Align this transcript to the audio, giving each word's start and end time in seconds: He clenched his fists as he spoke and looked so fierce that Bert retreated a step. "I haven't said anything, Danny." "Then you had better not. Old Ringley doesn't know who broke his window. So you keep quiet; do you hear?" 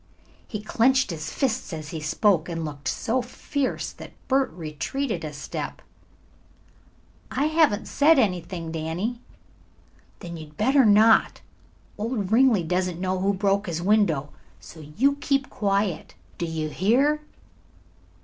He 0.47 0.59
clenched 0.63 1.11
his 1.11 1.29
fists 1.31 1.71
as 1.71 1.89
he 1.89 1.99
spoke 1.99 2.49
and 2.49 2.65
looked 2.65 2.87
so 2.87 3.21
fierce 3.21 3.91
that 3.91 4.13
Bert 4.27 4.49
retreated 4.51 5.23
a 5.23 5.31
step. 5.31 5.79
"I 7.29 7.45
haven't 7.45 7.85
said 7.87 8.17
anything, 8.17 8.71
Danny." 8.71 9.21
"Then 10.21 10.37
you 10.37 10.47
had 10.47 10.57
better 10.57 10.85
not. 10.85 11.41
Old 11.99 12.31
Ringley 12.31 12.63
doesn't 12.63 12.99
know 12.99 13.19
who 13.19 13.31
broke 13.31 13.67
his 13.67 13.79
window. 13.79 14.29
So 14.59 14.79
you 14.79 15.17
keep 15.17 15.51
quiet; 15.51 16.15
do 16.39 16.47
you 16.47 16.69
hear?" 16.69 17.21